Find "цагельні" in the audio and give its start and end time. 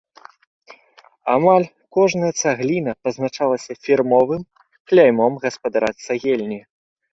6.09-6.59